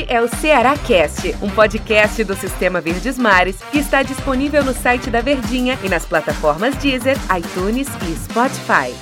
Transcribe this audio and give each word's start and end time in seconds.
Este 0.00 0.12
é 0.14 0.22
o 0.22 0.28
Ceará 0.28 0.78
Cast, 0.78 1.36
um 1.42 1.50
podcast 1.50 2.24
do 2.24 2.34
Sistema 2.34 2.80
Verdes 2.80 3.18
Mares 3.18 3.60
que 3.70 3.78
está 3.78 4.02
disponível 4.02 4.64
no 4.64 4.72
site 4.72 5.10
da 5.10 5.20
Verdinha 5.20 5.78
e 5.84 5.90
nas 5.90 6.06
plataformas 6.06 6.74
Deezer, 6.76 7.18
iTunes 7.36 7.86
e 8.08 8.16
Spotify. 8.16 8.94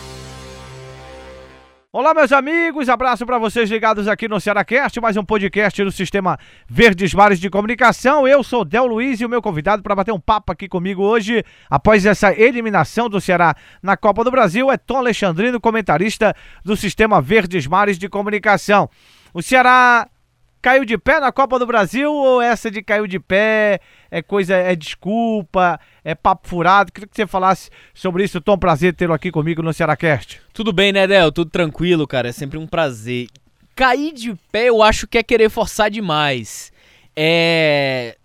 Olá, 1.92 2.12
meus 2.12 2.32
amigos, 2.32 2.88
abraço 2.88 3.24
para 3.24 3.38
vocês 3.38 3.70
ligados 3.70 4.08
aqui 4.08 4.26
no 4.26 4.40
Cearacast, 4.40 5.00
mais 5.00 5.16
um 5.16 5.24
podcast 5.24 5.84
do 5.84 5.92
Sistema 5.92 6.36
Verdes 6.68 7.14
Mares 7.14 7.38
de 7.38 7.48
Comunicação. 7.48 8.26
Eu 8.26 8.42
sou 8.42 8.64
Del 8.64 8.86
Luiz 8.86 9.20
e 9.20 9.24
o 9.24 9.28
meu 9.28 9.40
convidado 9.40 9.84
para 9.84 9.94
bater 9.94 10.12
um 10.12 10.20
papo 10.20 10.50
aqui 10.50 10.66
comigo 10.66 11.02
hoje, 11.04 11.44
após 11.70 12.04
essa 12.06 12.32
eliminação 12.32 13.08
do 13.08 13.20
Ceará 13.20 13.54
na 13.80 13.96
Copa 13.96 14.24
do 14.24 14.32
Brasil, 14.32 14.68
é 14.68 14.76
Tom 14.76 14.96
Alexandrino, 14.96 15.60
comentarista 15.60 16.34
do 16.64 16.76
Sistema 16.76 17.22
Verdes 17.22 17.68
Mares 17.68 17.98
de 17.98 18.08
Comunicação. 18.08 18.90
O 19.32 19.42
Ceará 19.42 20.08
caiu 20.60 20.84
de 20.84 20.98
pé 20.98 21.20
na 21.20 21.32
Copa 21.32 21.58
do 21.58 21.66
Brasil 21.66 22.12
ou 22.12 22.42
essa 22.42 22.70
de 22.70 22.82
caiu 22.82 23.06
de 23.06 23.18
pé 23.18 23.80
é 24.10 24.22
coisa, 24.22 24.54
é 24.54 24.74
desculpa, 24.74 25.78
é 26.04 26.14
papo 26.14 26.48
furado? 26.48 26.92
Queria 26.92 27.08
que 27.08 27.16
você 27.16 27.26
falasse 27.26 27.70
sobre 27.94 28.24
isso. 28.24 28.40
Tom, 28.40 28.58
prazer 28.58 28.94
tê-lo 28.94 29.12
aqui 29.12 29.30
comigo 29.30 29.62
no 29.62 29.72
Cearacast. 29.72 30.40
Tudo 30.52 30.72
bem, 30.72 30.92
né, 30.92 31.06
Del? 31.06 31.30
Tudo 31.30 31.50
tranquilo, 31.50 32.06
cara. 32.06 32.28
É 32.28 32.32
sempre 32.32 32.58
um 32.58 32.66
prazer. 32.66 33.28
Cair 33.74 34.12
de 34.12 34.34
pé 34.50 34.68
eu 34.68 34.82
acho 34.82 35.06
que 35.06 35.18
é 35.18 35.22
querer 35.22 35.50
forçar 35.50 35.90
demais. 35.90 36.72
É. 37.14 38.16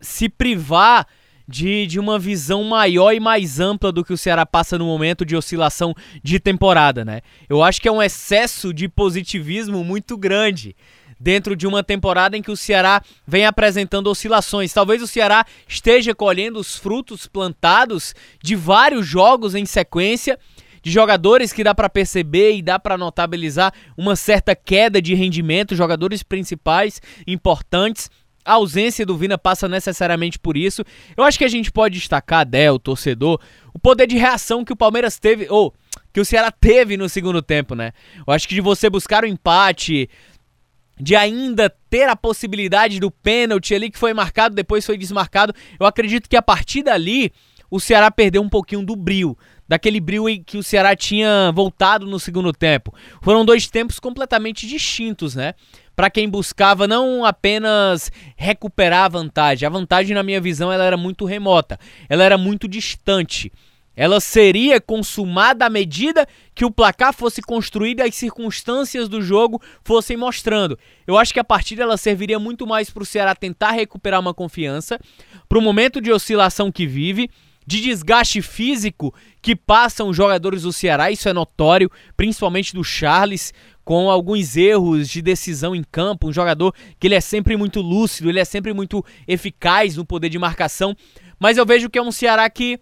Se 0.00 0.28
privar 0.28 1.06
de, 1.48 1.86
de 1.86 2.00
uma 2.00 2.18
visão 2.18 2.64
maior 2.64 3.12
e 3.12 3.20
mais 3.20 3.60
ampla 3.60 3.92
do 3.92 4.04
que 4.04 4.12
o 4.12 4.18
Ceará 4.18 4.44
passa 4.44 4.76
no 4.76 4.84
momento 4.84 5.24
de 5.24 5.36
oscilação 5.36 5.94
de 6.22 6.40
temporada, 6.40 7.04
né? 7.04 7.20
Eu 7.48 7.62
acho 7.62 7.80
que 7.80 7.88
é 7.88 7.92
um 7.92 8.02
excesso 8.02 8.74
de 8.74 8.88
positivismo 8.88 9.84
muito 9.84 10.16
grande 10.16 10.74
dentro 11.18 11.56
de 11.56 11.66
uma 11.66 11.82
temporada 11.82 12.36
em 12.36 12.42
que 12.42 12.50
o 12.50 12.56
Ceará 12.56 13.02
vem 13.26 13.46
apresentando 13.46 14.08
oscilações. 14.08 14.72
Talvez 14.72 15.02
o 15.02 15.06
Ceará 15.06 15.44
esteja 15.66 16.14
colhendo 16.14 16.58
os 16.58 16.76
frutos 16.76 17.26
plantados 17.26 18.14
de 18.42 18.54
vários 18.54 19.06
jogos 19.06 19.54
em 19.54 19.64
sequência, 19.64 20.38
de 20.82 20.90
jogadores 20.90 21.52
que 21.52 21.64
dá 21.64 21.74
para 21.74 21.88
perceber 21.88 22.54
e 22.54 22.62
dá 22.62 22.78
para 22.78 22.96
notabilizar 22.96 23.72
uma 23.96 24.14
certa 24.14 24.54
queda 24.54 25.02
de 25.02 25.14
rendimento, 25.14 25.74
jogadores 25.74 26.22
principais 26.22 27.00
importantes. 27.26 28.08
A 28.44 28.52
ausência 28.52 29.04
do 29.04 29.16
Vina 29.16 29.36
passa 29.36 29.66
necessariamente 29.66 30.38
por 30.38 30.56
isso. 30.56 30.84
Eu 31.16 31.24
acho 31.24 31.36
que 31.36 31.44
a 31.44 31.48
gente 31.48 31.72
pode 31.72 31.98
destacar, 31.98 32.46
Del, 32.46 32.78
torcedor, 32.78 33.40
o 33.74 33.78
poder 33.80 34.06
de 34.06 34.16
reação 34.16 34.64
que 34.64 34.72
o 34.72 34.76
Palmeiras 34.76 35.18
teve, 35.18 35.48
ou 35.50 35.74
que 36.12 36.20
o 36.20 36.24
Ceará 36.24 36.52
teve 36.52 36.96
no 36.96 37.08
segundo 37.08 37.42
tempo, 37.42 37.74
né? 37.74 37.92
Eu 38.24 38.32
acho 38.32 38.46
que 38.46 38.54
de 38.54 38.60
você 38.60 38.88
buscar 38.88 39.24
o 39.24 39.26
empate, 39.26 40.08
de 40.98 41.14
ainda 41.14 41.70
ter 41.90 42.08
a 42.08 42.16
possibilidade 42.16 42.98
do 42.98 43.10
pênalti 43.10 43.74
ali 43.74 43.90
que 43.90 43.98
foi 43.98 44.14
marcado, 44.14 44.54
depois 44.54 44.84
foi 44.84 44.96
desmarcado. 44.96 45.54
Eu 45.78 45.86
acredito 45.86 46.28
que 46.28 46.36
a 46.36 46.42
partir 46.42 46.82
dali 46.82 47.32
o 47.70 47.80
Ceará 47.80 48.10
perdeu 48.10 48.42
um 48.42 48.48
pouquinho 48.48 48.84
do 48.84 48.96
brilho, 48.96 49.36
daquele 49.68 50.00
brilho 50.00 50.42
que 50.44 50.56
o 50.56 50.62
Ceará 50.62 50.94
tinha 50.94 51.50
voltado 51.52 52.06
no 52.06 52.18
segundo 52.18 52.52
tempo. 52.52 52.94
Foram 53.20 53.44
dois 53.44 53.68
tempos 53.68 53.98
completamente 53.98 54.66
distintos, 54.66 55.34
né? 55.34 55.54
Para 55.94 56.10
quem 56.10 56.28
buscava 56.28 56.86
não 56.86 57.24
apenas 57.24 58.12
recuperar 58.36 59.04
a 59.04 59.08
vantagem, 59.08 59.66
a 59.66 59.70
vantagem 59.70 60.14
na 60.14 60.22
minha 60.22 60.40
visão 60.40 60.70
ela 60.70 60.84
era 60.84 60.96
muito 60.96 61.24
remota, 61.24 61.78
ela 62.08 62.22
era 62.22 62.36
muito 62.36 62.68
distante. 62.68 63.50
Ela 63.96 64.20
seria 64.20 64.78
consumada 64.78 65.64
à 65.64 65.70
medida 65.70 66.28
que 66.54 66.66
o 66.66 66.70
placar 66.70 67.14
fosse 67.14 67.40
construído 67.40 68.00
e 68.00 68.02
as 68.02 68.14
circunstâncias 68.14 69.08
do 69.08 69.22
jogo 69.22 69.60
fossem 69.82 70.18
mostrando. 70.18 70.78
Eu 71.06 71.16
acho 71.16 71.32
que 71.32 71.40
a 71.40 71.44
partida 71.44 71.82
ela 71.82 71.96
serviria 71.96 72.38
muito 72.38 72.66
mais 72.66 72.90
para 72.90 73.02
o 73.02 73.06
Ceará 73.06 73.34
tentar 73.34 73.70
recuperar 73.70 74.20
uma 74.20 74.34
confiança, 74.34 75.00
para 75.48 75.58
o 75.58 75.62
momento 75.62 76.00
de 76.00 76.12
oscilação 76.12 76.70
que 76.70 76.86
vive, 76.86 77.30
de 77.66 77.80
desgaste 77.80 78.40
físico 78.40 79.12
que 79.42 79.56
passam 79.56 80.08
os 80.08 80.16
jogadores 80.16 80.62
do 80.62 80.72
Ceará, 80.72 81.10
isso 81.10 81.28
é 81.28 81.32
notório, 81.32 81.90
principalmente 82.16 82.72
do 82.72 82.84
Charles, 82.84 83.52
com 83.84 84.08
alguns 84.08 84.56
erros 84.56 85.08
de 85.08 85.20
decisão 85.20 85.74
em 85.74 85.82
campo, 85.82 86.28
um 86.28 86.32
jogador 86.32 86.72
que 86.98 87.06
ele 87.06 87.14
é 87.14 87.20
sempre 87.20 87.56
muito 87.56 87.80
lúcido, 87.80 88.28
ele 88.28 88.38
é 88.38 88.44
sempre 88.44 88.72
muito 88.72 89.04
eficaz 89.26 89.96
no 89.96 90.04
poder 90.04 90.28
de 90.28 90.38
marcação, 90.38 90.96
mas 91.38 91.56
eu 91.56 91.66
vejo 91.66 91.90
que 91.90 91.98
é 91.98 92.02
um 92.02 92.12
Ceará 92.12 92.48
que 92.48 92.78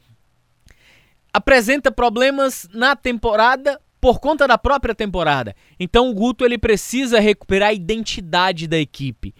apresenta 1.35 1.91
problemas 1.91 2.69
na 2.73 2.95
temporada 2.95 3.81
por 4.01 4.21
conta 4.21 4.47
da 4.47 4.57
própria 4.57 4.95
temporada. 4.95 5.57
Então 5.81 6.09
o 6.09 6.15
Guto 6.15 6.45
ele 6.45 6.57
precisa 6.57 7.19
recuperar 7.19 7.71
a 7.71 7.73
identidade 7.73 8.69
da 8.69 8.79
equipe. 8.79 9.35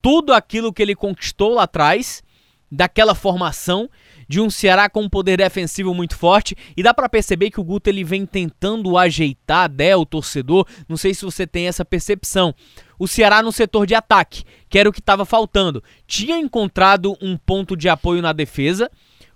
Tudo 0.00 0.32
aquilo 0.32 0.72
que 0.72 0.80
ele 0.80 0.94
conquistou 0.94 1.54
lá 1.54 1.64
atrás, 1.64 2.22
daquela 2.70 3.16
formação 3.16 3.90
de 4.28 4.40
um 4.40 4.48
Ceará 4.48 4.88
com 4.88 5.02
um 5.02 5.08
poder 5.08 5.38
defensivo 5.38 5.92
muito 5.92 6.16
forte 6.16 6.54
e 6.76 6.84
dá 6.84 6.94
para 6.94 7.08
perceber 7.08 7.50
que 7.50 7.58
o 7.58 7.64
Guto 7.64 7.90
ele 7.90 8.04
vem 8.04 8.24
tentando 8.24 8.96
ajeitar 8.96 9.64
até 9.64 9.96
o 9.96 10.06
torcedor. 10.06 10.64
Não 10.88 10.96
sei 10.96 11.12
se 11.14 11.24
você 11.24 11.48
tem 11.48 11.66
essa 11.66 11.84
percepção. 11.84 12.54
O 12.96 13.08
Ceará 13.08 13.42
no 13.42 13.50
setor 13.50 13.86
de 13.86 13.94
ataque, 13.96 14.44
que 14.68 14.78
era 14.78 14.88
o 14.88 14.92
que 14.92 15.00
estava 15.00 15.24
faltando, 15.24 15.82
tinha 16.06 16.36
encontrado 16.36 17.18
um 17.20 17.36
ponto 17.36 17.76
de 17.76 17.88
apoio 17.88 18.22
na 18.22 18.32
defesa 18.32 18.88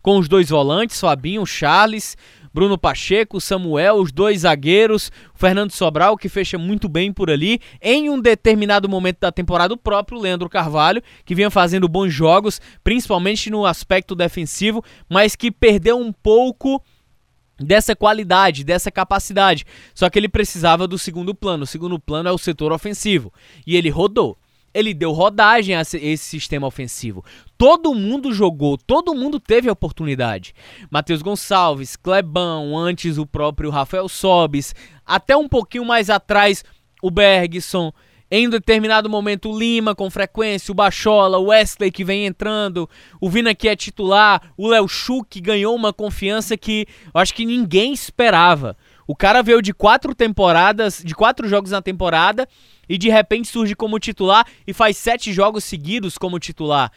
com 0.04 0.18
os 0.18 0.28
dois 0.28 0.50
volantes, 0.50 1.00
Fabinho, 1.00 1.46
Charles, 1.46 2.14
Bruno 2.52 2.76
Pacheco, 2.76 3.40
Samuel, 3.40 3.94
os 3.94 4.12
dois 4.12 4.42
zagueiros, 4.42 5.10
Fernando 5.34 5.70
Sobral, 5.70 6.18
que 6.18 6.28
fecha 6.28 6.58
muito 6.58 6.90
bem 6.90 7.10
por 7.10 7.30
ali. 7.30 7.58
Em 7.80 8.10
um 8.10 8.20
determinado 8.20 8.86
momento 8.86 9.20
da 9.20 9.32
temporada, 9.32 9.72
o 9.72 9.78
próprio 9.78 10.20
Leandro 10.20 10.46
Carvalho, 10.50 11.02
que 11.24 11.34
vinha 11.34 11.50
fazendo 11.50 11.88
bons 11.88 12.12
jogos, 12.12 12.60
principalmente 12.84 13.48
no 13.48 13.64
aspecto 13.64 14.14
defensivo, 14.14 14.84
mas 15.08 15.34
que 15.34 15.50
perdeu 15.50 15.98
um 15.98 16.12
pouco 16.12 16.84
dessa 17.58 17.96
qualidade, 17.96 18.62
dessa 18.62 18.90
capacidade. 18.90 19.64
Só 19.94 20.10
que 20.10 20.18
ele 20.18 20.28
precisava 20.28 20.86
do 20.86 20.98
segundo 20.98 21.34
plano. 21.34 21.64
O 21.64 21.66
segundo 21.66 21.98
plano 21.98 22.28
é 22.28 22.32
o 22.32 22.36
setor 22.36 22.72
ofensivo. 22.72 23.32
E 23.66 23.74
ele 23.74 23.88
rodou 23.88 24.36
ele 24.74 24.92
deu 24.92 25.12
rodagem 25.12 25.76
a 25.76 25.80
esse 25.80 26.18
sistema 26.18 26.66
ofensivo. 26.66 27.24
Todo 27.56 27.94
mundo 27.94 28.34
jogou, 28.34 28.76
todo 28.76 29.14
mundo 29.14 29.38
teve 29.38 29.68
a 29.68 29.72
oportunidade. 29.72 30.52
Matheus 30.90 31.22
Gonçalves, 31.22 31.94
Clebão, 31.94 32.76
antes 32.76 33.16
o 33.16 33.24
próprio 33.24 33.70
Rafael 33.70 34.08
Sobis, 34.08 34.74
até 35.06 35.36
um 35.36 35.48
pouquinho 35.48 35.84
mais 35.84 36.10
atrás 36.10 36.64
o 37.00 37.10
Bergson, 37.10 37.92
em 38.30 38.48
determinado 38.48 39.08
momento 39.08 39.50
o 39.50 39.58
Lima 39.58 39.94
com 39.94 40.10
frequência, 40.10 40.72
o 40.72 40.74
Bachola, 40.74 41.38
o 41.38 41.46
Wesley 41.46 41.92
que 41.92 42.02
vem 42.02 42.26
entrando, 42.26 42.90
o 43.20 43.30
Vina 43.30 43.54
que 43.54 43.68
é 43.68 43.76
titular, 43.76 44.52
o 44.56 44.66
Léo 44.66 44.88
Chu 44.88 45.22
que 45.22 45.40
ganhou 45.40 45.74
uma 45.74 45.92
confiança 45.92 46.56
que 46.56 46.86
eu 47.14 47.20
acho 47.20 47.32
que 47.32 47.46
ninguém 47.46 47.92
esperava. 47.92 48.76
O 49.06 49.14
cara 49.14 49.42
veio 49.42 49.60
de 49.60 49.72
quatro 49.72 50.14
temporadas, 50.14 51.02
de 51.04 51.14
quatro 51.14 51.48
jogos 51.48 51.70
na 51.70 51.82
temporada 51.82 52.48
e 52.88 52.96
de 52.96 53.08
repente 53.08 53.48
surge 53.48 53.74
como 53.74 53.98
titular 53.98 54.46
e 54.66 54.72
faz 54.72 54.96
sete 54.96 55.32
jogos 55.32 55.64
seguidos 55.64 56.16
como 56.16 56.38
titular. 56.38 56.90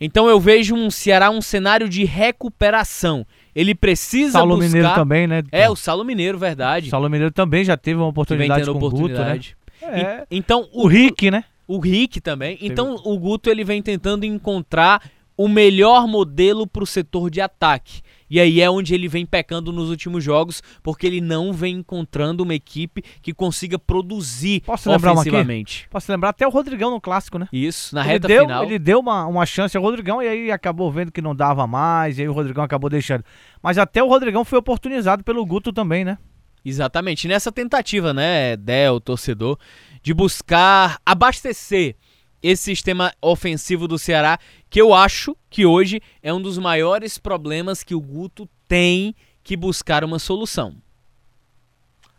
Então 0.00 0.28
eu 0.28 0.40
vejo 0.40 0.74
um 0.74 0.90
Ceará 0.90 1.30
um 1.30 1.42
cenário 1.42 1.88
de 1.88 2.04
recuperação. 2.04 3.26
Ele 3.54 3.74
precisa 3.74 4.32
Saulo 4.32 4.56
buscar... 4.56 4.68
Mineiro 4.68 4.94
também, 4.94 5.26
né? 5.26 5.42
É, 5.52 5.68
o 5.68 5.76
Saulo 5.76 6.04
Mineiro, 6.04 6.38
verdade. 6.38 6.88
O 6.88 6.90
Saulo 6.90 7.10
Mineiro 7.10 7.32
também 7.32 7.64
já 7.64 7.76
teve 7.76 7.98
uma 7.98 8.08
oportunidade 8.08 8.64
com 8.64 8.76
oportunidade. 8.76 9.56
o 9.56 9.86
Guto, 9.86 9.92
né? 9.92 10.00
É. 10.00 10.26
E, 10.30 10.36
então 10.36 10.68
o, 10.72 10.84
o 10.84 10.86
Rick, 10.86 11.30
né? 11.30 11.44
O 11.66 11.78
Rick 11.78 12.20
também. 12.20 12.58
Então 12.60 12.96
o 13.04 13.18
Guto 13.18 13.50
ele 13.50 13.64
vem 13.64 13.82
tentando 13.82 14.24
encontrar 14.24 15.02
o 15.36 15.48
melhor 15.48 16.06
modelo 16.06 16.66
para 16.66 16.82
o 16.82 16.86
setor 16.86 17.30
de 17.30 17.40
ataque. 17.40 18.00
E 18.32 18.40
aí 18.40 18.62
é 18.62 18.70
onde 18.70 18.94
ele 18.94 19.08
vem 19.08 19.26
pecando 19.26 19.70
nos 19.70 19.90
últimos 19.90 20.24
jogos, 20.24 20.62
porque 20.82 21.06
ele 21.06 21.20
não 21.20 21.52
vem 21.52 21.76
encontrando 21.76 22.42
uma 22.42 22.54
equipe 22.54 23.04
que 23.20 23.34
consiga 23.34 23.78
produzir 23.78 24.62
Posso 24.62 24.90
ofensivamente. 24.90 25.86
Posso 25.90 26.10
lembrar 26.10 26.30
até 26.30 26.46
o 26.46 26.50
Rodrigão 26.50 26.90
no 26.90 26.98
clássico, 26.98 27.38
né? 27.38 27.46
Isso, 27.52 27.94
na 27.94 28.00
ele 28.00 28.12
reta 28.12 28.28
deu, 28.28 28.44
final. 28.44 28.64
Ele 28.64 28.78
deu 28.78 29.00
uma, 29.00 29.26
uma 29.26 29.44
chance 29.44 29.76
ao 29.76 29.82
Rodrigão 29.82 30.22
e 30.22 30.26
aí 30.26 30.50
acabou 30.50 30.90
vendo 30.90 31.12
que 31.12 31.20
não 31.20 31.36
dava 31.36 31.66
mais, 31.66 32.18
e 32.18 32.22
aí 32.22 32.28
o 32.28 32.32
Rodrigão 32.32 32.64
acabou 32.64 32.88
deixando. 32.88 33.22
Mas 33.62 33.76
até 33.76 34.02
o 34.02 34.08
Rodrigão 34.08 34.46
foi 34.46 34.58
oportunizado 34.58 35.22
pelo 35.22 35.44
Guto 35.44 35.70
também, 35.70 36.02
né? 36.02 36.16
Exatamente. 36.64 37.28
Nessa 37.28 37.52
tentativa, 37.52 38.14
né, 38.14 38.56
Del, 38.56 38.98
torcedor, 38.98 39.58
de 40.02 40.14
buscar 40.14 40.98
abastecer 41.04 41.96
esse 42.42 42.64
sistema 42.64 43.12
ofensivo 43.20 43.86
do 43.86 43.98
Ceará, 43.98 44.38
que 44.68 44.80
eu 44.80 44.92
acho 44.92 45.36
que 45.48 45.64
hoje 45.64 46.00
é 46.22 46.32
um 46.32 46.42
dos 46.42 46.58
maiores 46.58 47.18
problemas 47.18 47.82
que 47.82 47.94
o 47.94 48.00
Guto 48.00 48.48
tem 48.66 49.14
que 49.44 49.56
buscar 49.56 50.04
uma 50.04 50.18
solução. 50.18 50.74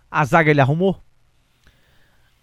A 0.10 0.24
zaga 0.24 0.52
ele 0.52 0.62
arrumou? 0.62 1.02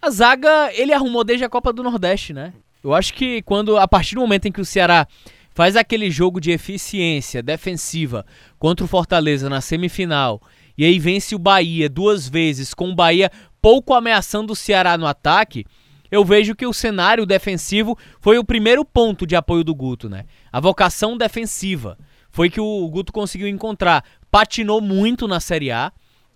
A 0.03 0.11
zaga 0.11 0.71
ele 0.75 0.93
arrumou 0.93 1.23
desde 1.23 1.45
a 1.45 1.49
Copa 1.49 1.73
do 1.73 1.83
Nordeste, 1.83 2.33
né? 2.33 2.53
Eu 2.83 2.95
acho 2.95 3.15
que 3.15 3.43
quando 3.43 3.77
a 3.77 3.87
partir 3.87 4.15
do 4.15 4.23
momento 4.23 4.47
em 4.47 4.53
que 4.53 4.61
o 4.61 4.65
Ceará 4.65 5.07
faz 5.55 5.77
aquele 5.77 6.11
jogo 6.11 6.41
de 6.41 6.51
eficiência 6.51 7.43
defensiva 7.43 8.25
contra 8.59 8.85
o 8.85 8.89
Fortaleza 8.89 9.49
na 9.49 9.61
semifinal 9.61 10.41
e 10.77 10.85
aí 10.85 10.99
vence 10.99 11.35
o 11.35 11.39
Bahia 11.39 11.89
duas 11.89 12.27
vezes 12.27 12.73
com 12.73 12.91
o 12.91 12.95
Bahia 12.95 13.31
pouco 13.61 13.93
ameaçando 13.93 14.55
o 14.55 14.57
Ceará 14.57 14.97
no 14.97 15.07
ataque, 15.07 15.67
eu 16.11 16.25
vejo 16.25 16.55
que 16.55 16.67
o 16.67 16.73
cenário 16.73 17.25
defensivo 17.25 17.97
foi 18.21 18.39
o 18.39 18.45
primeiro 18.45 18.85
ponto 18.85 19.27
de 19.27 19.37
apoio 19.37 19.63
do 19.63 19.75
Guto, 19.75 20.09
né? 20.09 20.25
A 20.51 20.61
vocação 20.61 21.17
defensiva 21.17 21.97
foi 22.31 22.51
que 22.51 22.61
o 22.61 22.89
Guto 22.89 23.13
conseguiu 23.13 23.49
encontrar. 23.49 24.05
Patinou 24.31 24.81
muito 24.81 25.27
na 25.27 25.41
Série 25.41 25.71
A, 25.71 25.93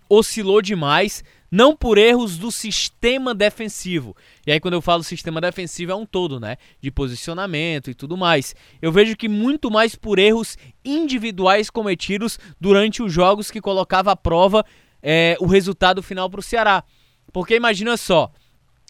oscilou 0.09 0.61
demais, 0.61 1.23
não 1.49 1.75
por 1.75 1.97
erros 1.97 2.37
do 2.37 2.51
sistema 2.51 3.33
defensivo. 3.33 4.15
E 4.45 4.51
aí, 4.51 4.59
quando 4.59 4.73
eu 4.73 4.81
falo 4.81 5.03
sistema 5.03 5.39
defensivo, 5.39 5.91
é 5.91 5.95
um 5.95 6.05
todo, 6.05 6.39
né? 6.39 6.57
De 6.81 6.91
posicionamento 6.91 7.89
e 7.89 7.93
tudo 7.93 8.17
mais. 8.17 8.55
Eu 8.81 8.91
vejo 8.91 9.15
que 9.15 9.29
muito 9.29 9.71
mais 9.71 9.95
por 9.95 10.19
erros 10.19 10.57
individuais 10.83 11.69
cometidos 11.69 12.37
durante 12.59 13.01
os 13.01 13.11
jogos 13.11 13.49
que 13.49 13.61
colocava 13.61 14.11
à 14.11 14.15
prova 14.15 14.65
é, 15.01 15.37
o 15.39 15.45
resultado 15.45 16.01
final 16.03 16.29
para 16.29 16.39
o 16.39 16.43
Ceará. 16.43 16.83
Porque 17.31 17.55
imagina 17.55 17.95
só, 17.95 18.31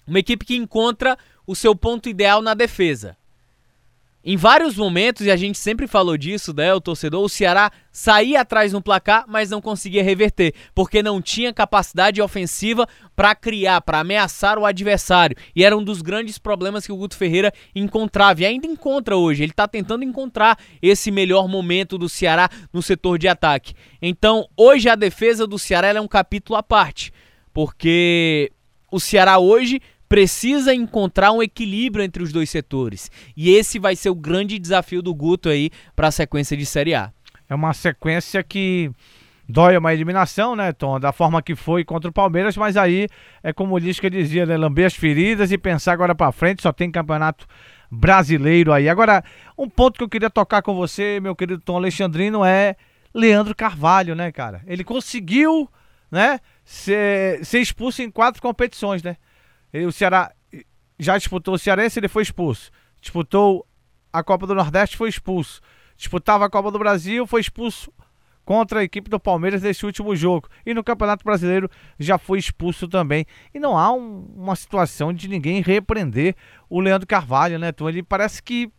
uma 0.08 0.20
equipe 0.20 0.46
que 0.46 0.56
encontra 0.56 1.18
o 1.46 1.56
seu 1.56 1.76
ponto 1.76 2.10
ideal 2.10 2.42
na 2.42 2.54
defesa. 2.54 3.18
Em 4.28 4.36
vários 4.36 4.76
momentos, 4.76 5.24
e 5.24 5.30
a 5.30 5.36
gente 5.36 5.56
sempre 5.56 5.86
falou 5.86 6.18
disso, 6.18 6.52
né, 6.52 6.74
o 6.74 6.82
torcedor, 6.82 7.24
o 7.24 7.30
Ceará 7.30 7.72
saía 7.92 8.42
atrás 8.42 8.74
no 8.74 8.82
placar, 8.82 9.24
mas 9.28 9.52
não 9.52 9.62
conseguia 9.62 10.02
reverter, 10.02 10.52
porque 10.74 11.04
não 11.04 11.22
tinha 11.22 11.54
capacidade 11.54 12.20
ofensiva 12.20 12.88
para 13.16 13.36
criar, 13.36 13.82
para 13.82 14.00
ameaçar 14.00 14.58
o 14.58 14.66
adversário. 14.66 15.38
E 15.56 15.64
era 15.64 15.78
um 15.78 15.84
dos 15.84 16.02
grandes 16.02 16.40
problemas 16.40 16.88
que 16.88 16.92
o 16.92 16.98
Guto 16.98 17.16
Ferreira 17.16 17.54
encontrava, 17.76 18.42
e 18.42 18.48
ainda 18.48 18.66
encontra 18.66 19.16
hoje. 19.16 19.44
Ele 19.44 19.52
está 19.52 19.68
tentando 19.68 20.04
encontrar 20.04 20.58
esse 20.82 21.12
melhor 21.12 21.48
momento 21.48 21.96
do 21.96 22.10
Ceará 22.10 22.50
no 22.74 22.82
setor 22.82 23.20
de 23.20 23.28
ataque. 23.28 23.76
Então, 24.02 24.50
hoje 24.58 24.90
a 24.90 24.96
defesa 24.96 25.46
do 25.46 25.60
Ceará 25.60 25.90
é 25.90 26.02
um 26.02 26.08
capítulo 26.08 26.58
à 26.58 26.64
parte, 26.64 27.14
porque 27.54 28.52
o 28.92 29.00
Ceará 29.00 29.38
hoje 29.38 29.80
precisa 30.08 30.74
encontrar 30.74 31.32
um 31.32 31.42
equilíbrio 31.42 32.04
entre 32.04 32.22
os 32.24 32.32
dois 32.32 32.50
setores. 32.50 33.10
E 33.36 33.52
esse 33.52 33.80
vai 33.80 33.96
ser 33.96 34.10
o 34.10 34.16
grande 34.16 34.60
desafio 34.60 35.02
do 35.02 35.14
Guto 35.14 35.50
aí 35.50 35.72
para 35.96 36.08
a 36.08 36.12
sequência 36.12 36.56
de 36.56 36.66
Série 36.66 36.94
A. 36.94 37.12
É 37.50 37.56
uma 37.56 37.74
sequência 37.74 38.44
que 38.44 38.92
dói 39.48 39.78
uma 39.78 39.94
eliminação, 39.94 40.56
né, 40.56 40.72
Tom? 40.72 41.00
Da 41.00 41.12
forma 41.12 41.42
que 41.42 41.56
foi 41.56 41.84
contra 41.84 42.10
o 42.10 42.14
Palmeiras, 42.14 42.58
mas 42.58 42.76
aí 42.78 43.08
é 43.44 43.54
como 43.54 43.76
o 43.76 43.78
Lisca 43.78 44.10
dizia, 44.10 44.46
né? 44.46 44.58
Lamber 44.58 44.86
as 44.86 44.96
feridas 44.96 45.52
e 45.52 45.58
pensar 45.58 45.94
agora 45.94 46.16
para 46.16 46.32
frente, 46.32 46.62
só 46.62 46.72
tem 46.72 46.92
campeonato 46.92 47.46
brasileiro 47.90 48.74
aí. 48.74 48.90
Agora, 48.90 49.24
um 49.58 49.70
ponto 49.70 49.98
que 49.98 50.04
eu 50.04 50.10
queria 50.10 50.30
tocar 50.30 50.62
com 50.62 50.74
você, 50.76 51.20
meu 51.20 51.36
querido 51.36 51.62
Tom 51.62 51.78
Alexandrino, 51.78 52.44
é 52.44 52.76
Leandro 53.14 53.56
Carvalho, 53.56 54.16
né, 54.16 54.32
cara? 54.32 54.62
Ele 54.68 54.84
conseguiu, 54.84 55.70
né, 56.12 56.40
ser, 56.64 57.46
ser 57.46 57.60
expulso 57.60 58.02
em 58.02 58.10
quatro 58.10 58.42
competições, 58.42 59.04
né? 59.04 59.18
O 59.84 59.92
Ceará 59.92 60.32
já 61.00 61.18
disputou 61.18 61.56
o 61.56 61.60
Cearense, 61.60 62.00
ele 62.00 62.08
foi 62.08 62.24
expulso. 62.24 62.72
Disputou 63.02 63.66
a 64.14 64.24
Copa 64.24 64.48
do 64.48 64.56
Nordeste, 64.56 64.96
foi 64.96 65.10
expulso. 65.10 65.62
Disputava 65.98 66.46
a 66.46 66.50
Copa 66.50 66.72
do 66.72 66.80
Brasil, 66.80 67.26
foi 67.28 67.42
expulso 67.42 67.92
contra 68.46 68.80
a 68.80 68.84
equipe 68.84 69.10
do 69.10 69.20
Palmeiras 69.20 69.64
nesse 69.64 69.86
último 69.86 70.16
jogo. 70.16 70.48
E 70.66 70.74
no 70.74 70.84
Campeonato 70.84 71.26
Brasileiro 71.26 71.70
já 72.00 72.18
foi 72.18 72.38
expulso 72.38 72.88
também. 72.88 73.26
E 73.54 73.60
não 73.60 73.78
há 73.78 73.92
um, 73.92 74.28
uma 74.36 74.56
situação 74.56 75.12
de 75.12 75.28
ninguém 75.28 75.62
repreender 75.62 76.36
o 76.70 76.80
Leandro 76.80 77.08
Carvalho, 77.08 77.58
né, 77.58 77.70
Então 77.70 77.90
Ele 77.90 78.04
parece 78.04 78.42
que 78.42 78.72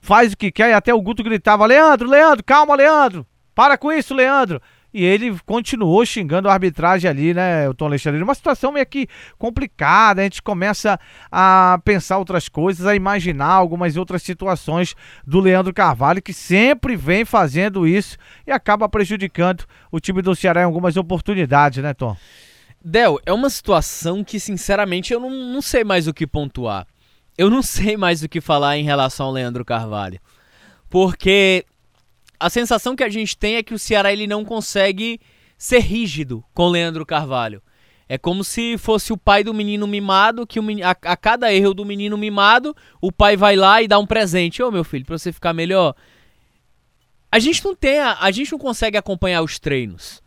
faz 0.00 0.32
o 0.32 0.36
que 0.36 0.50
quer 0.50 0.70
e 0.70 0.72
até 0.72 0.92
o 0.92 1.00
Guto 1.00 1.22
gritava: 1.22 1.64
Leandro, 1.66 2.08
Leandro, 2.08 2.44
calma, 2.44 2.74
Leandro, 2.74 3.26
para 3.54 3.78
com 3.78 3.92
isso, 3.92 4.14
Leandro. 4.14 4.60
E 4.92 5.04
ele 5.04 5.38
continuou 5.46 6.04
xingando 6.04 6.48
a 6.48 6.52
arbitragem 6.52 7.08
ali, 7.08 7.32
né, 7.32 7.68
o 7.68 7.74
Tom 7.74 7.86
Alexandre? 7.86 8.22
Uma 8.22 8.34
situação 8.34 8.72
meio 8.72 8.86
que 8.86 9.06
complicada. 9.38 10.20
A 10.20 10.24
gente 10.24 10.42
começa 10.42 10.98
a 11.30 11.80
pensar 11.84 12.18
outras 12.18 12.48
coisas, 12.48 12.86
a 12.86 12.94
imaginar 12.94 13.52
algumas 13.52 13.96
outras 13.96 14.22
situações 14.22 14.96
do 15.24 15.38
Leandro 15.38 15.72
Carvalho, 15.72 16.20
que 16.20 16.32
sempre 16.32 16.96
vem 16.96 17.24
fazendo 17.24 17.86
isso 17.86 18.16
e 18.46 18.50
acaba 18.50 18.88
prejudicando 18.88 19.64
o 19.92 20.00
time 20.00 20.22
do 20.22 20.34
Ceará 20.34 20.62
em 20.62 20.64
algumas 20.64 20.96
oportunidades, 20.96 21.82
né, 21.82 21.94
Tom? 21.94 22.16
Del, 22.82 23.20
é 23.26 23.32
uma 23.32 23.50
situação 23.50 24.24
que, 24.24 24.40
sinceramente, 24.40 25.12
eu 25.12 25.20
não, 25.20 25.30
não 25.30 25.62
sei 25.62 25.84
mais 25.84 26.08
o 26.08 26.14
que 26.14 26.26
pontuar. 26.26 26.86
Eu 27.36 27.48
não 27.48 27.62
sei 27.62 27.96
mais 27.96 28.22
o 28.22 28.28
que 28.28 28.40
falar 28.40 28.76
em 28.76 28.84
relação 28.84 29.26
ao 29.26 29.32
Leandro 29.32 29.64
Carvalho. 29.64 30.18
Porque 30.88 31.64
a 32.40 32.48
sensação 32.48 32.96
que 32.96 33.04
a 33.04 33.08
gente 33.10 33.36
tem 33.36 33.56
é 33.56 33.62
que 33.62 33.74
o 33.74 33.78
Ceará 33.78 34.10
ele 34.10 34.26
não 34.26 34.44
consegue 34.44 35.20
ser 35.58 35.80
rígido 35.80 36.42
com 36.54 36.64
o 36.64 36.70
Leandro 36.70 37.04
Carvalho. 37.04 37.62
É 38.08 38.18
como 38.18 38.42
se 38.42 38.76
fosse 38.78 39.12
o 39.12 39.16
pai 39.16 39.44
do 39.44 39.54
menino 39.54 39.86
mimado, 39.86 40.46
que 40.46 40.60
menino, 40.60 40.88
a, 40.88 40.90
a, 40.90 41.16
cada 41.16 41.52
erro 41.52 41.74
do 41.74 41.84
menino 41.84 42.16
mimado, 42.16 42.74
o 43.00 43.12
pai 43.12 43.36
vai 43.36 43.54
lá 43.54 43.82
e 43.82 43.86
dá 43.86 43.98
um 43.98 44.06
presente. 44.06 44.62
Ô 44.62 44.68
oh, 44.68 44.70
meu 44.72 44.82
filho, 44.82 45.04
pra 45.04 45.16
você 45.16 45.32
ficar 45.32 45.52
melhor. 45.52 45.94
A 47.30 47.38
gente 47.38 47.64
não 47.64 47.76
tem, 47.76 48.00
a, 48.00 48.16
a 48.18 48.30
gente 48.32 48.50
não 48.50 48.58
consegue 48.58 48.96
acompanhar 48.96 49.42
os 49.42 49.60
treinos. 49.60 50.20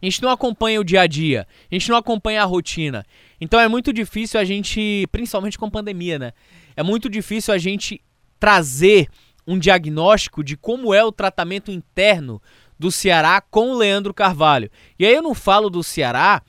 A 0.00 0.06
gente 0.06 0.22
não 0.22 0.30
acompanha 0.30 0.80
o 0.80 0.84
dia 0.84 1.02
a 1.02 1.06
dia. 1.06 1.46
A 1.70 1.74
gente 1.74 1.90
não 1.90 1.96
acompanha 1.96 2.42
a 2.42 2.46
rotina. 2.46 3.04
Então 3.40 3.58
é 3.58 3.68
muito 3.68 3.92
difícil 3.92 4.38
a 4.38 4.44
gente, 4.44 5.06
principalmente 5.10 5.58
com 5.58 5.68
pandemia, 5.68 6.18
né? 6.18 6.32
É 6.76 6.82
muito 6.82 7.08
difícil 7.08 7.52
a 7.52 7.58
gente 7.58 8.00
trazer 8.38 9.08
um 9.46 9.58
diagnóstico 9.58 10.42
de 10.42 10.56
como 10.56 10.92
é 10.92 11.04
o 11.04 11.12
tratamento 11.12 11.70
interno 11.70 12.40
do 12.78 12.90
Ceará 12.90 13.40
com 13.40 13.70
o 13.70 13.76
Leandro 13.76 14.12
Carvalho. 14.12 14.70
E 14.98 15.06
aí 15.06 15.14
eu 15.14 15.22
não 15.22 15.34
falo 15.34 15.70
do 15.70 15.82
Ceará 15.82 16.42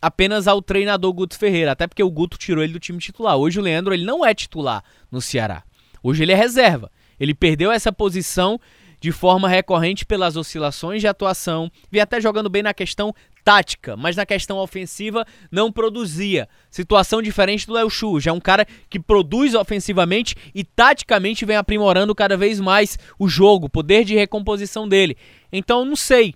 apenas 0.00 0.46
ao 0.46 0.60
treinador 0.60 1.12
Guto 1.12 1.38
Ferreira, 1.38 1.72
até 1.72 1.86
porque 1.86 2.02
o 2.02 2.10
Guto 2.10 2.36
tirou 2.36 2.62
ele 2.62 2.74
do 2.74 2.78
time 2.78 2.98
titular. 2.98 3.36
Hoje 3.36 3.58
o 3.58 3.62
Leandro 3.62 3.94
ele 3.94 4.04
não 4.04 4.24
é 4.24 4.34
titular 4.34 4.84
no 5.10 5.20
Ceará. 5.20 5.64
Hoje 6.02 6.22
ele 6.22 6.32
é 6.32 6.36
reserva. 6.36 6.90
Ele 7.18 7.34
perdeu 7.34 7.72
essa 7.72 7.92
posição 7.92 8.60
de 9.00 9.12
forma 9.12 9.48
recorrente 9.48 10.06
pelas 10.06 10.36
oscilações 10.36 11.00
de 11.02 11.06
atuação, 11.06 11.70
vem 11.90 12.00
até 12.00 12.18
jogando 12.20 12.48
bem 12.48 12.62
na 12.62 12.72
questão 12.72 13.14
tática, 13.44 13.96
mas 13.96 14.16
na 14.16 14.24
questão 14.24 14.56
ofensiva 14.56 15.26
não 15.50 15.70
produzia. 15.70 16.48
Situação 16.70 17.20
diferente 17.20 17.66
do 17.66 17.74
Léo 17.74 17.90
Chu, 17.90 18.18
já 18.18 18.30
é 18.30 18.34
um 18.34 18.40
cara 18.40 18.66
que 18.88 18.98
produz 18.98 19.54
ofensivamente 19.54 20.34
e 20.54 20.64
taticamente 20.64 21.44
vem 21.44 21.56
aprimorando 21.56 22.14
cada 22.14 22.36
vez 22.36 22.58
mais 22.58 22.98
o 23.18 23.28
jogo, 23.28 23.66
o 23.66 23.70
poder 23.70 24.04
de 24.04 24.14
recomposição 24.14 24.88
dele. 24.88 25.16
Então 25.52 25.84
não 25.84 25.94
sei 25.94 26.34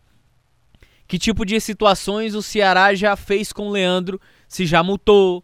que 1.07 1.19
tipo 1.19 1.47
de 1.47 1.59
situações 1.59 2.35
o 2.35 2.43
Ceará 2.43 2.95
já 2.95 3.17
fez 3.17 3.51
com 3.51 3.69
o 3.69 3.71
Leandro, 3.71 4.21
se 4.47 4.67
já 4.67 4.83
multou, 4.83 5.43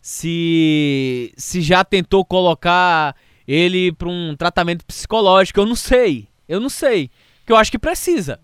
se 0.00 1.32
se 1.36 1.60
já 1.60 1.84
tentou 1.84 2.24
colocar 2.24 3.14
ele 3.46 3.92
para 3.92 4.08
um 4.08 4.34
tratamento 4.34 4.84
psicológico, 4.86 5.60
eu 5.60 5.66
não 5.66 5.76
sei. 5.76 6.28
Eu 6.48 6.60
não 6.60 6.68
sei. 6.68 7.10
Que 7.46 7.52
eu 7.52 7.56
acho 7.56 7.70
que 7.70 7.78
precisa. 7.78 8.40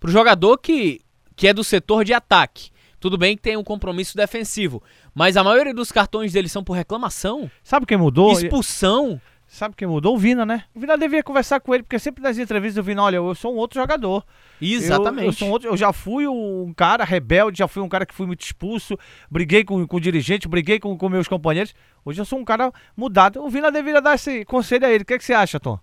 Pro 0.00 0.10
jogador 0.10 0.58
que, 0.58 1.00
que 1.38 1.46
é 1.46 1.54
do 1.54 1.62
setor 1.62 2.04
de 2.04 2.12
ataque. 2.12 2.70
Tudo 2.98 3.16
bem 3.16 3.36
que 3.36 3.42
tem 3.42 3.56
um 3.56 3.62
compromisso 3.62 4.16
defensivo. 4.16 4.82
Mas 5.14 5.36
a 5.36 5.44
maioria 5.44 5.72
dos 5.72 5.92
cartões 5.92 6.32
dele 6.32 6.48
são 6.48 6.64
por 6.64 6.72
reclamação. 6.72 7.48
Sabe 7.62 7.86
quem 7.86 7.96
mudou? 7.96 8.32
Expulsão. 8.32 9.20
Sabe 9.46 9.76
quem 9.76 9.86
mudou? 9.86 10.16
O 10.16 10.18
Vina, 10.18 10.44
né? 10.44 10.64
O 10.74 10.80
Vina 10.80 10.98
devia 10.98 11.22
conversar 11.22 11.60
com 11.60 11.72
ele, 11.72 11.84
porque 11.84 11.98
sempre 11.98 12.22
nas 12.22 12.36
entrevistas 12.36 12.82
o 12.82 12.84
Vina, 12.84 13.04
olha, 13.04 13.16
eu 13.16 13.34
sou 13.36 13.54
um 13.54 13.56
outro 13.56 13.80
jogador. 13.80 14.26
Exatamente. 14.60 15.22
Eu, 15.22 15.28
eu, 15.28 15.32
sou 15.32 15.48
um 15.48 15.50
outro, 15.52 15.68
eu 15.68 15.76
já 15.76 15.92
fui 15.92 16.26
um 16.26 16.74
cara 16.76 17.04
rebelde, 17.04 17.58
já 17.58 17.68
fui 17.68 17.82
um 17.82 17.88
cara 17.88 18.04
que 18.04 18.12
fui 18.12 18.26
muito 18.26 18.42
expulso, 18.42 18.98
briguei 19.30 19.64
com, 19.64 19.86
com 19.86 19.96
o 19.96 20.00
dirigente, 20.00 20.48
briguei 20.48 20.80
com, 20.80 20.98
com 20.98 21.08
meus 21.08 21.28
companheiros. 21.28 21.72
Hoje 22.04 22.20
eu 22.20 22.24
sou 22.24 22.38
um 22.38 22.44
cara 22.44 22.72
mudado. 22.96 23.40
O 23.42 23.48
Vina 23.48 23.70
deveria 23.70 24.02
dar 24.02 24.16
esse 24.16 24.44
conselho 24.44 24.84
a 24.84 24.90
ele. 24.90 25.02
O 25.02 25.06
que, 25.06 25.14
é 25.14 25.18
que 25.18 25.24
você 25.24 25.32
acha, 25.32 25.60
Tom? 25.60 25.78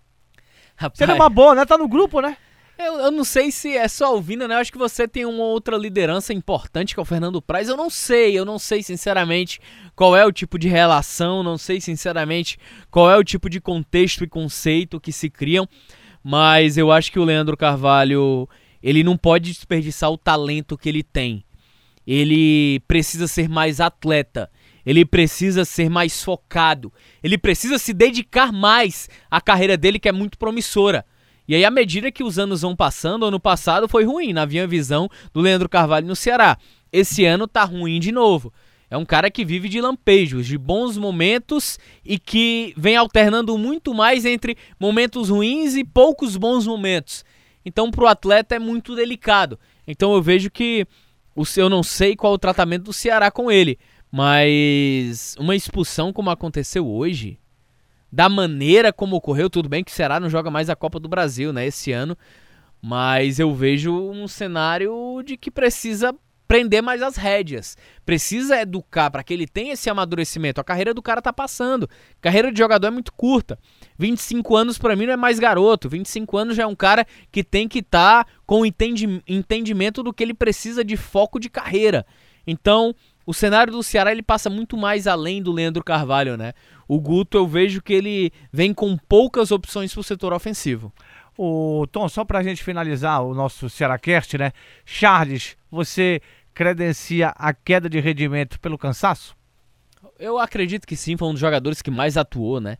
Rapaz, 0.76 0.98
Seria 0.98 1.16
uma 1.16 1.30
boa, 1.30 1.56
né? 1.56 1.66
Tá 1.66 1.78
no 1.78 1.88
grupo, 1.88 2.20
né? 2.20 2.36
Eu, 2.78 3.00
eu 3.00 3.12
não 3.12 3.24
sei 3.24 3.52
se 3.52 3.76
é 3.76 3.88
só 3.88 4.14
ouvindo, 4.14 4.48
né? 4.48 4.56
Eu 4.56 4.60
acho 4.60 4.72
que 4.72 4.78
você 4.78 5.08
tem 5.08 5.26
uma 5.26 5.44
outra 5.44 5.78
liderança 5.78 6.34
importante 6.34 6.94
que 6.94 7.00
é 7.00 7.04
o 7.04 7.06
Fernando 7.06 7.42
Praz. 7.42 7.70
Eu 7.70 7.78
não 7.78 7.90
sei, 7.90 8.38
eu 8.38 8.44
não 8.44 8.60
sei 8.60 8.84
sinceramente 8.84 9.62
qual 9.96 10.16
é 10.16 10.26
o 10.26 10.32
tipo 10.32 10.60
de 10.60 10.68
relação, 10.68 11.42
não 11.42 11.58
sei 11.58 11.80
sinceramente 11.80 12.60
qual 12.92 13.10
é 13.10 13.18
o 13.18 13.24
tipo 13.24 13.50
de 13.50 13.62
contexto 13.62 14.24
e 14.24 14.28
conceito 14.28 15.00
que 15.00 15.12
se 15.12 15.30
criam, 15.30 15.68
mas 16.22 16.78
eu 16.78 16.92
acho 16.92 17.12
que 17.12 17.20
o 17.20 17.24
Leandro 17.24 17.56
Carvalho, 17.56 18.48
ele 18.84 19.04
não 19.04 19.16
pode 19.16 19.54
desperdiçar 19.54 20.12
o 20.12 20.18
talento 20.18 20.78
que 20.78 20.90
ele 20.90 21.04
tem. 21.04 21.46
Ele 22.06 22.82
precisa 22.88 23.26
ser 23.26 23.48
mais 23.48 23.80
atleta 23.80 24.50
ele 24.86 25.04
precisa 25.04 25.66
ser 25.66 25.90
mais 25.90 26.24
focado, 26.24 26.94
ele 27.24 27.38
precisa 27.38 27.80
se 27.80 27.92
dedicar 27.92 28.54
mais 28.54 29.10
à 29.32 29.42
carreira 29.42 29.76
dele, 29.76 29.98
que 29.98 30.08
é 30.08 30.12
muito 30.12 30.38
promissora. 30.38 31.04
E 31.48 31.56
aí, 31.56 31.64
à 31.64 31.72
medida 31.72 32.12
que 32.12 32.24
os 32.24 32.40
anos 32.40 32.62
vão 32.62 32.76
passando, 32.76 33.26
ano 33.26 33.40
passado 33.40 33.88
foi 33.88 34.04
ruim, 34.04 34.34
na 34.34 34.46
minha 34.46 34.66
visão, 34.66 35.10
do 35.34 35.42
Leandro 35.42 35.70
Carvalho 35.70 36.08
no 36.08 36.16
Ceará. 36.16 36.58
Esse 36.92 37.26
ano 37.26 37.48
tá 37.48 37.64
ruim 37.64 38.00
de 38.00 38.12
novo. 38.12 38.52
É 38.90 38.98
um 38.98 39.06
cara 39.06 39.30
que 39.30 39.44
vive 39.44 39.68
de 39.68 39.82
lampejos, 39.82 40.46
de 40.46 40.58
bons 40.58 40.98
momentos 40.98 41.78
e 42.04 42.18
que 42.18 42.74
vem 42.78 42.96
alternando 42.96 43.58
muito 43.58 43.94
mais 43.94 44.26
entre 44.26 44.58
momentos 44.80 45.30
ruins 45.30 45.76
e 45.76 45.84
poucos 45.84 46.38
bons 46.38 46.66
momentos. 46.66 47.26
Então, 47.66 47.90
para 47.90 48.04
o 48.04 48.08
atleta 48.08 48.56
é 48.56 48.60
muito 48.60 48.96
delicado. 48.96 49.60
Então, 49.88 50.14
eu 50.14 50.22
vejo 50.22 50.50
que 50.50 50.88
o 51.36 51.44
eu 51.58 51.70
não 51.70 51.84
sei 51.84 52.16
qual 52.16 52.34
o 52.34 52.38
tratamento 52.38 52.84
do 52.84 52.94
Ceará 52.94 53.30
com 53.30 53.52
ele, 53.52 53.78
Mas 54.12 55.36
uma 55.38 55.56
expulsão 55.56 56.14
como 56.14 56.30
aconteceu 56.30 56.88
hoje, 56.88 57.38
da 58.16 58.30
maneira 58.30 58.94
como 58.94 59.18
ocorreu, 59.18 59.50
tudo 59.50 59.68
bem 59.68 59.84
que 59.84 59.92
o 59.92 59.94
Ceará 59.94 60.22
não 60.22 60.30
joga 60.30 60.50
mais 60.50 60.70
a 60.70 60.76
Copa 60.76 61.02
do 61.02 61.10
Brasil, 61.10 61.52
né, 61.52 61.66
esse 61.66 61.92
ano, 61.92 62.18
mas 62.82 63.40
eu 63.40 63.54
vejo 63.54 63.94
um 63.94 64.26
cenário 64.26 65.22
de 65.22 65.36
que 65.36 65.52
precisa 65.52 66.16
prender 66.48 66.82
mais 66.82 67.02
as 67.02 67.18
rédeas. 67.18 67.76
Precisa 68.06 68.62
educar 68.62 69.12
para 69.12 69.22
que 69.22 69.34
ele 69.34 69.46
tenha 69.46 69.74
esse 69.74 69.90
amadurecimento. 69.90 70.62
A 70.62 70.64
carreira 70.64 70.94
do 70.94 71.02
cara 71.02 71.22
tá 71.22 71.34
passando. 71.34 71.90
Carreira 72.22 72.54
de 72.54 72.58
jogador 72.58 72.88
é 72.88 72.92
muito 72.92 73.12
curta. 73.12 73.60
25 73.98 74.56
anos 74.56 74.78
para 74.78 74.96
mim 74.96 75.08
não 75.08 75.14
é 75.14 75.18
mais 75.18 75.38
garoto. 75.38 75.90
25 75.90 76.38
anos 76.38 76.56
já 76.56 76.64
é 76.64 76.68
um 76.68 76.76
cara 76.76 77.06
que 77.32 77.44
tem 77.44 77.68
que 77.68 77.80
estar 77.80 78.24
tá 78.24 78.32
com 78.46 78.66
entendi 78.66 79.22
entendimento 79.28 80.02
do 80.02 80.14
que 80.14 80.24
ele 80.24 80.34
precisa 80.34 80.86
de 80.86 80.96
foco 80.96 81.38
de 81.38 81.50
carreira. 81.50 82.06
Então, 82.48 82.96
o 83.26 83.34
cenário 83.34 83.74
do 83.74 83.82
Ceará 83.82 84.12
ele 84.12 84.22
passa 84.22 84.50
muito 84.50 84.78
mais 84.78 85.08
além 85.08 85.42
do 85.42 85.52
Leandro 85.52 85.84
Carvalho, 85.84 86.38
né? 86.38 86.54
O 86.88 87.00
Guto 87.00 87.38
eu 87.38 87.48
vejo 87.48 87.82
que 87.82 87.94
ele 87.94 88.32
vem 88.52 88.74
com 88.74 88.98
poucas 88.98 89.52
opções 89.52 89.94
para 89.94 90.02
o 90.02 90.04
setor 90.04 90.34
ofensivo. 90.34 90.94
O 91.38 91.86
Tom, 91.92 92.08
só 92.08 92.24
para 92.24 92.40
a 92.40 92.44
gente 92.44 92.64
finalizar 92.64 93.24
o 93.24 93.34
nosso 93.34 93.70
Cearacast, 93.70 94.38
né? 94.38 94.54
Charles, 94.86 95.58
você 95.70 96.22
credencia 96.54 97.34
a 97.36 97.54
queda 97.54 97.90
de 97.90 98.00
rendimento 98.00 98.60
pelo 98.60 98.78
cansaço? 98.78 99.36
Eu 100.18 100.40
acredito 100.40 100.88
que 100.88 100.96
sim, 100.96 101.18
foi 101.18 101.28
um 101.28 101.32
dos 101.32 101.42
jogadores 101.42 101.82
que 101.82 101.92
mais 101.92 102.16
atuou, 102.16 102.62
né? 102.62 102.78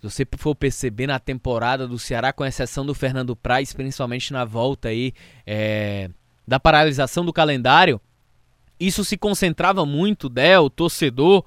Se 0.00 0.10
você 0.10 0.26
for 0.36 0.56
perceber 0.56 1.06
na 1.06 1.20
temporada 1.20 1.86
do 1.86 1.96
Ceará, 1.96 2.32
com 2.32 2.44
exceção 2.44 2.84
do 2.84 2.92
Fernando 2.92 3.36
Praz, 3.36 3.72
principalmente 3.72 4.32
na 4.32 4.44
volta 4.44 4.88
aí 4.88 5.12
é, 5.46 6.10
da 6.46 6.58
paralisação 6.58 7.24
do 7.24 7.32
calendário, 7.32 8.00
isso 8.80 9.04
se 9.04 9.16
concentrava 9.16 9.86
muito, 9.86 10.28
Del, 10.28 10.68
torcedor. 10.68 11.44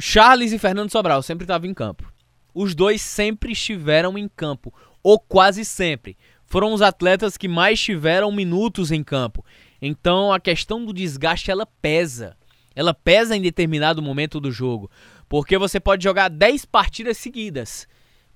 Charles 0.00 0.52
e 0.52 0.58
Fernando 0.58 0.90
Sobral 0.90 1.22
sempre 1.22 1.44
estavam 1.44 1.68
em 1.68 1.74
campo. 1.74 2.10
Os 2.54 2.74
dois 2.74 3.02
sempre 3.02 3.52
estiveram 3.52 4.16
em 4.16 4.28
campo, 4.28 4.72
ou 5.02 5.18
quase 5.18 5.64
sempre. 5.64 6.16
Foram 6.46 6.72
os 6.72 6.82
atletas 6.82 7.36
que 7.36 7.46
mais 7.46 7.80
tiveram 7.80 8.32
minutos 8.32 8.90
em 8.90 9.04
campo. 9.04 9.44
Então 9.80 10.32
a 10.32 10.40
questão 10.40 10.84
do 10.84 10.92
desgaste 10.92 11.50
ela 11.50 11.66
pesa. 11.66 12.36
Ela 12.74 12.94
pesa 12.94 13.36
em 13.36 13.42
determinado 13.42 14.02
momento 14.02 14.40
do 14.40 14.50
jogo. 14.50 14.90
Porque 15.28 15.56
você 15.56 15.78
pode 15.78 16.02
jogar 16.02 16.28
10 16.28 16.64
partidas 16.64 17.18
seguidas, 17.18 17.86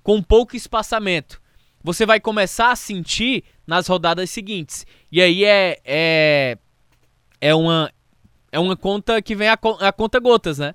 com 0.01 0.21
pouco 0.21 0.55
espaçamento. 0.55 1.41
Você 1.83 2.05
vai 2.05 2.19
começar 2.19 2.71
a 2.71 2.75
sentir 2.75 3.43
nas 3.67 3.87
rodadas 3.87 4.29
seguintes. 4.29 4.85
E 5.11 5.21
aí 5.21 5.43
é, 5.43 5.79
é, 5.83 6.57
é, 7.41 7.53
uma, 7.53 7.91
é 8.51 8.59
uma 8.59 8.77
conta 8.77 9.21
que 9.21 9.35
vem 9.35 9.49
a, 9.49 9.57
a 9.81 9.91
conta 9.91 10.19
gotas, 10.19 10.57
né? 10.59 10.73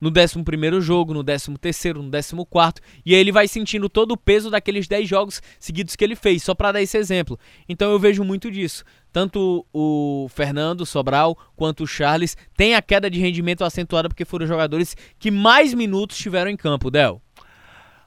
No 0.00 0.10
11 0.10 0.80
jogo, 0.80 1.14
no 1.14 1.24
13, 1.24 1.50
no 1.94 2.46
14, 2.46 2.74
e 3.04 3.14
aí 3.14 3.20
ele 3.20 3.32
vai 3.32 3.48
sentindo 3.48 3.88
todo 3.88 4.12
o 4.12 4.16
peso 4.16 4.50
daqueles 4.50 4.86
10 4.86 5.08
jogos 5.08 5.42
seguidos 5.58 5.96
que 5.96 6.04
ele 6.04 6.16
fez, 6.16 6.42
só 6.42 6.54
para 6.54 6.72
dar 6.72 6.82
esse 6.82 6.96
exemplo. 6.96 7.38
Então 7.68 7.90
eu 7.90 7.98
vejo 7.98 8.24
muito 8.24 8.50
disso. 8.50 8.84
Tanto 9.12 9.64
o 9.72 10.28
Fernando 10.30 10.84
Sobral 10.84 11.36
quanto 11.56 11.84
o 11.84 11.86
Charles 11.86 12.36
têm 12.56 12.74
a 12.74 12.82
queda 12.82 13.08
de 13.08 13.18
rendimento 13.18 13.64
acentuada 13.64 14.08
porque 14.08 14.24
foram 14.24 14.46
jogadores 14.46 14.94
que 15.18 15.30
mais 15.30 15.72
minutos 15.72 16.18
tiveram 16.18 16.50
em 16.50 16.56
campo, 16.56 16.90
Del. 16.90 17.22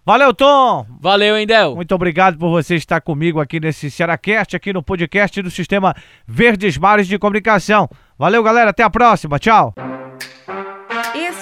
Valeu, 0.06 0.34
Tom! 0.34 0.88
Valeu, 1.00 1.38
hein, 1.38 1.46
Del? 1.46 1.76
Muito 1.76 1.94
obrigado 1.94 2.38
por 2.38 2.50
você 2.50 2.76
estar 2.76 3.02
comigo 3.02 3.40
aqui 3.40 3.60
nesse 3.60 3.92
Cearacast, 3.92 4.56
aqui 4.56 4.74
no 4.74 4.82
podcast 4.82 5.42
do 5.42 5.52
Sistema 5.52 5.96
Verdes 6.28 6.78
Mares 6.78 7.08
de 7.08 7.20
Comunicação. 7.20 7.88
Valeu, 8.18 8.42
galera. 8.42 8.72
Até 8.72 8.82
a 8.82 8.90
próxima. 8.90 9.38
Tchau. 9.38 9.74